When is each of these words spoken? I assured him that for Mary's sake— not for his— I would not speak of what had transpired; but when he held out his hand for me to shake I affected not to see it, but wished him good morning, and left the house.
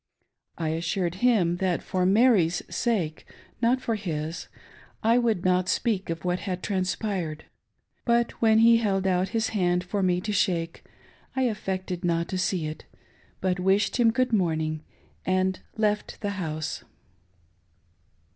I 0.57 0.69
assured 0.69 1.13
him 1.21 1.57
that 1.57 1.83
for 1.83 2.07
Mary's 2.07 2.63
sake— 2.75 3.23
not 3.61 3.81
for 3.81 3.93
his— 3.93 4.47
I 5.03 5.19
would 5.19 5.45
not 5.45 5.69
speak 5.69 6.09
of 6.09 6.25
what 6.25 6.39
had 6.39 6.63
transpired; 6.63 7.45
but 8.03 8.31
when 8.41 8.57
he 8.57 8.77
held 8.77 9.05
out 9.05 9.29
his 9.29 9.49
hand 9.49 9.83
for 9.83 10.01
me 10.01 10.19
to 10.19 10.33
shake 10.33 10.83
I 11.35 11.43
affected 11.43 12.03
not 12.03 12.29
to 12.29 12.39
see 12.39 12.65
it, 12.65 12.85
but 13.41 13.59
wished 13.59 13.97
him 13.97 14.09
good 14.09 14.33
morning, 14.33 14.83
and 15.23 15.59
left 15.77 16.19
the 16.21 16.31
house. 16.31 16.83